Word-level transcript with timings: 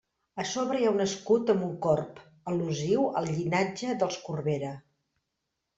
A 0.43 0.43
sobre 0.51 0.77
hi 0.79 0.87
ha 0.87 0.93
un 0.95 1.03
escut 1.05 1.51
amb 1.55 1.67
un 1.67 1.75
corb, 1.87 2.23
al·lusiu 2.53 3.07
al 3.23 3.31
llinatge 3.37 3.97
dels 4.03 4.23
Corbera. 4.27 4.77